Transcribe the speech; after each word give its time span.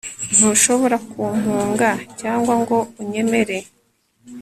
Ntushobora 0.35 0.95
kumpunga 1.09 1.89
cyangwa 2.19 2.53
ngo 2.61 2.77
unyemere 3.01 3.57